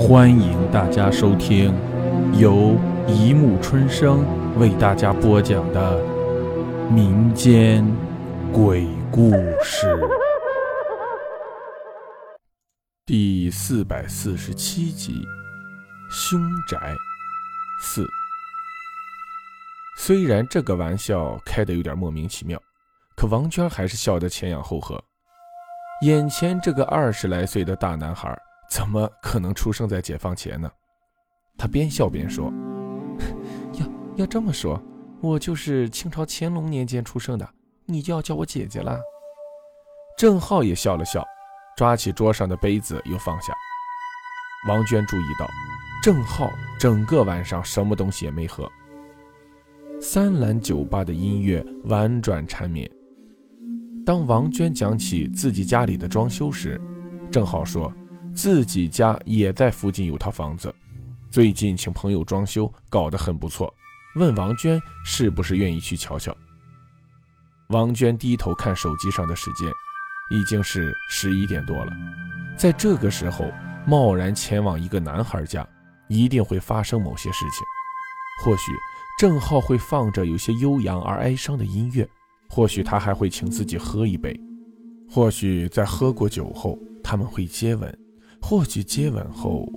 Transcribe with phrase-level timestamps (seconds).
[0.00, 1.74] 欢迎大家收听
[2.32, 2.74] 由
[3.06, 4.24] 一木春生
[4.58, 6.02] 为大家播讲的
[6.90, 7.86] 民间
[8.50, 9.30] 鬼故
[9.62, 9.86] 事
[13.04, 15.22] 第四百四十七集
[16.10, 16.96] 《凶宅
[17.82, 18.02] 四》。
[19.98, 22.58] 虽然这个玩笑开得有点莫名其妙，
[23.16, 24.98] 可王娟还是笑得前仰后合。
[26.06, 28.34] 眼前这个二十来岁的大男孩。
[28.70, 30.70] 怎么可能出生在解放前呢？
[31.58, 32.50] 他边笑边说
[33.74, 34.80] ：“要要这么说，
[35.20, 37.46] 我就是清朝乾隆年间出生的，
[37.84, 38.98] 你就要叫我姐姐啦。”
[40.16, 41.26] 郑浩也笑了笑，
[41.76, 43.52] 抓起桌上的杯子又放下。
[44.68, 45.46] 王娟注意到，
[46.02, 46.48] 郑浩
[46.78, 48.70] 整个晚上什么东西也没喝。
[50.00, 52.90] 三兰酒吧的音乐婉转缠绵。
[54.06, 56.80] 当王娟讲起自己家里的装修时，
[57.32, 57.92] 郑浩说。
[58.42, 60.74] 自己家也在附近有套房子，
[61.30, 63.70] 最近请朋友装修，搞得很不错。
[64.16, 66.34] 问王娟是不是愿意去瞧瞧。
[67.68, 69.70] 王娟低头看手机上的时间，
[70.30, 71.92] 已经是十一点多了。
[72.56, 73.44] 在这个时候，
[73.86, 75.68] 贸然前往一个男孩家，
[76.08, 77.62] 一定会发生某些事情。
[78.42, 78.72] 或许
[79.18, 82.08] 郑浩会放着有些悠扬而哀伤的音乐，
[82.48, 84.34] 或许他还会请自己喝一杯，
[85.10, 87.94] 或许在喝过酒后，他们会接吻。
[88.42, 89.70] 或许接吻后，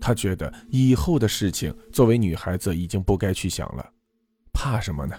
[0.00, 3.84] 他觉得以后的事情，作为女孩子已经不该去想了。
[4.52, 5.14] 怕什么呢？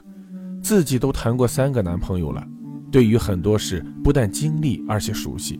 [0.61, 2.45] 自己都谈过三个男朋友了，
[2.91, 5.59] 对于很多事不但经历，而且熟悉，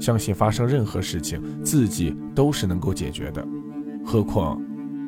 [0.00, 3.46] 相信发生任何事情，自己都是能够解决的。
[4.04, 4.60] 何况，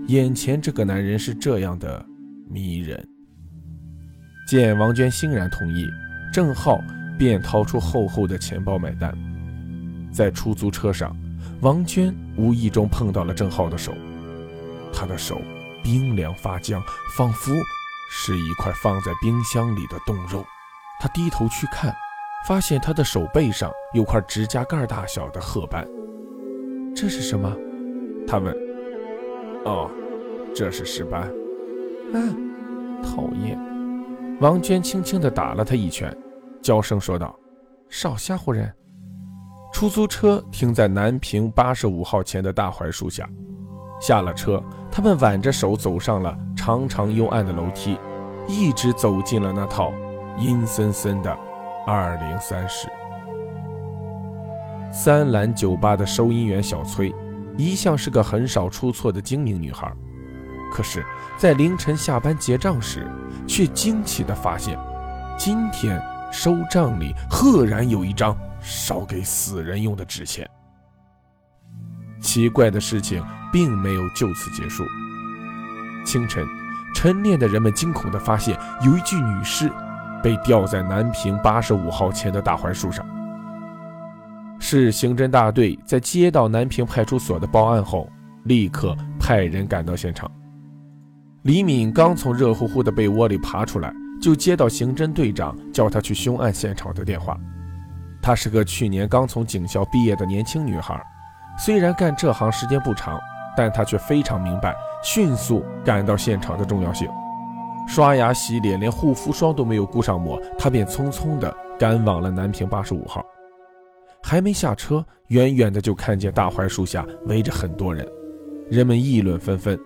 [0.06, 2.06] 眼前这个男人是这样的
[2.48, 3.04] 迷人。
[4.48, 5.84] 见王娟欣然同意，
[6.32, 6.78] 郑浩
[7.18, 9.12] 便掏出厚厚的钱包买单。
[10.16, 11.14] 在出租车上，
[11.60, 13.92] 王娟无意中碰到了郑浩的手，
[14.90, 15.42] 他的手
[15.84, 16.82] 冰凉发僵，
[17.18, 17.52] 仿佛
[18.10, 20.42] 是一块放在冰箱里的冻肉。
[20.98, 21.94] 他低头去看，
[22.48, 25.86] 发现他的手背上有块指甲盖大小的褐斑。
[26.94, 27.54] 这是什么？
[28.26, 28.56] 他问。
[29.66, 29.90] 哦，
[30.54, 31.30] 这是尸斑。
[32.14, 32.18] 啊，
[33.02, 33.60] 讨厌！
[34.40, 36.16] 王娟轻轻地打了他一拳，
[36.62, 37.38] 娇声说道
[37.90, 38.72] ：“少吓唬人。”
[39.76, 43.28] 出租车停在南平八十五号前的大槐树下，
[44.00, 44.58] 下了车，
[44.90, 47.98] 他们挽着手走上了长长幽暗的楼梯，
[48.48, 49.92] 一直走进了那套
[50.38, 51.30] 阴森森的
[51.86, 52.88] 二零三室。
[54.90, 57.14] 三兰酒吧的收银员小崔，
[57.58, 59.92] 一向是个很少出错的精明女孩，
[60.72, 61.04] 可是，
[61.36, 63.06] 在凌晨下班结账时，
[63.46, 64.78] 却惊奇地发现，
[65.36, 68.34] 今天收账里赫然有一张。
[68.66, 70.44] 烧给死人用的纸钱。
[72.20, 74.84] 奇怪的事情并没有就此结束。
[76.04, 76.44] 清晨，
[76.92, 79.70] 晨练的人们惊恐地发现，有一具女尸
[80.20, 83.06] 被吊在南平八十五号前的大槐树上。
[84.58, 88.10] 市刑侦大队在接到南平派出所的报案后，
[88.44, 90.28] 立刻派人赶到现场。
[91.42, 97.38] 李敏刚从热乎乎的被窝里爬出来，就接到刑侦队长叫他去凶案现场的电话。
[98.26, 101.00] 她是个去年刚从警校毕业的年轻女孩，
[101.56, 103.20] 虽然干这行时间不长，
[103.56, 107.08] 但她却非常明白迅速赶到现场的重要性。
[107.86, 113.24] 刷牙洗脸，连护肤霜都没有顾上抹，她便匆匆地赶往了南平八十五号。
[114.24, 118.04] 还没下车，远远的就看见大槐树下围着很多人，
[118.68, 119.78] 人们议论纷纷。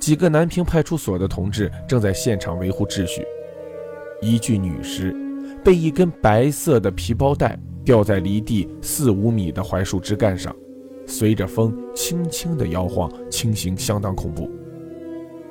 [0.00, 3.24] 几个南平派出所的同志正在现场维护秩序。
[4.20, 5.14] 一具女尸
[5.62, 7.56] 被一根白色的皮包带。
[7.84, 10.54] 吊在离地四五米的槐树枝干上，
[11.06, 14.50] 随着风轻轻地摇晃，情形相当恐怖。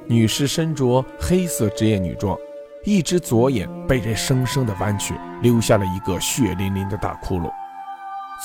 [0.08, 2.38] 女尸身着黑色职业女装，
[2.84, 7.50] 一只左眼被人生生地弯曲，留下了一个血淋淋的大窟窿。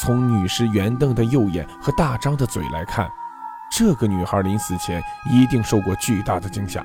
[0.01, 3.11] 从女尸圆瞪的右眼和大张的嘴来看，
[3.73, 5.03] 这个女孩临死前
[5.33, 6.85] 一定受过巨大的惊吓。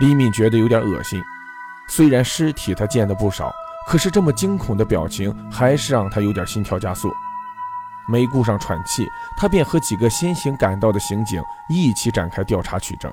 [0.00, 1.20] 李敏觉得有点恶心，
[1.88, 3.52] 虽然尸体她见的不少。
[3.86, 7.12] 可是这么惊恐的表情，还是让他有点心跳加速。
[8.08, 9.06] 没顾上喘气，
[9.36, 13.12] 他便和几个先行赶到的刑警一起展开调查取证。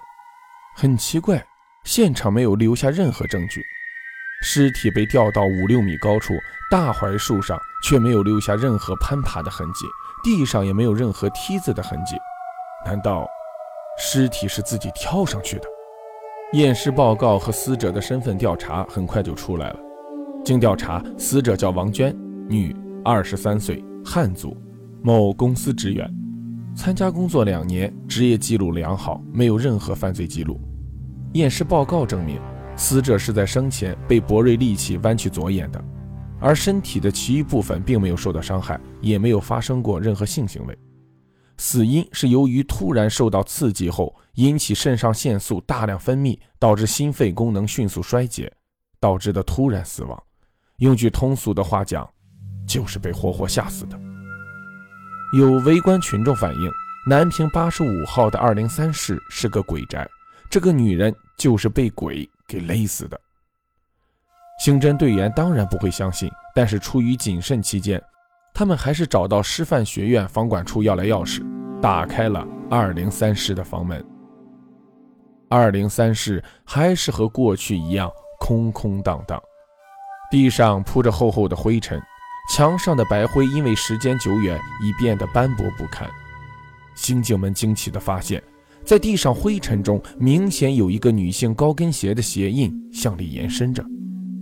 [0.75, 1.43] 很奇怪，
[1.83, 3.63] 现场没有留下任何证据，
[4.41, 6.33] 尸体被吊到五六米高处，
[6.69, 9.85] 大槐树上却没有留下任何攀爬的痕迹，
[10.23, 12.15] 地上也没有任何梯子的痕迹。
[12.85, 13.27] 难道
[13.99, 15.67] 尸体是自己跳上去的？
[16.53, 19.79] 验尸报告和死者的身份调查很快就出来了。
[20.47, 22.15] 经调查，死者叫王娟，
[22.47, 22.73] 女，
[23.03, 24.55] 二十三岁，汉族，
[25.03, 26.09] 某公司职员。
[26.73, 30.57] 参加工作两年，职业记录良好，没有任何犯罪记录。
[31.33, 32.39] 验尸报告证明，
[32.77, 35.83] 死者是在生前被博瑞利器剜去左眼的，
[36.39, 40.77] 而身体的其余部分并没有受到伤害，也没有发生过任何性行为。
[41.57, 48.49] 死因是由于突然受到刺激后，引起肾上腺素大量分泌，导致心肺功能迅速衰竭，
[49.01, 50.23] 导致的突然死亡。
[50.77, 52.07] 用句通俗的话讲，
[52.67, 53.99] 就是被活活吓死的。
[55.35, 56.71] 有围观群众反映，
[57.09, 60.07] 南平八十五号的二零三室是个鬼宅，
[60.51, 63.19] 这个女人就是被鬼给勒死的。
[64.63, 68.01] 刑侦队员当然不会相信，但是出于谨慎起见。
[68.53, 71.43] 他们还是找到师范学院房管处要来钥匙，
[71.81, 74.03] 打开了二零三室的房门。
[75.49, 79.41] 二零三室还是和过去一样空空荡荡，
[80.29, 82.01] 地上铺着厚厚的灰尘，
[82.53, 86.09] 墙上的白灰因为时间久远已变得斑驳不堪。
[86.95, 88.43] 刑警们惊奇地发现，
[88.83, 93.85] 在地上灰尘中明显有一个女性高跟鞋的鞋印向里延伸着，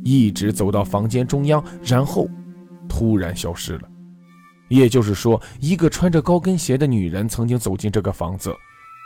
[0.04, 2.28] 一直走到房间中央，然后
[2.90, 3.82] 突然消失了。
[4.70, 8.52] 也就是说，一个穿着高跟鞋的女人曾经走进这个房子，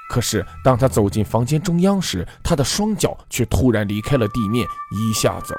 [0.10, 5.54] 可是当她走进房间中央时，她的双脚却突然离开了地面，一下子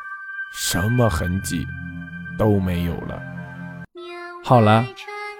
[0.52, 1.66] 什么痕迹
[2.36, 3.22] 都没有了。
[4.44, 4.84] 好了，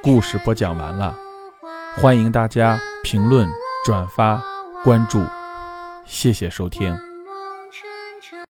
[0.02, 1.16] 故事播讲完了，
[1.96, 3.48] 欢迎大家评论、
[3.84, 4.42] 转发、
[4.84, 5.24] 关注，
[6.06, 7.09] 谢谢收听。